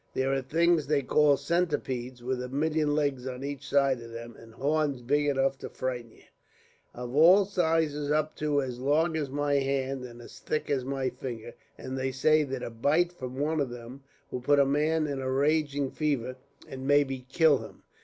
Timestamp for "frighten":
5.69-6.09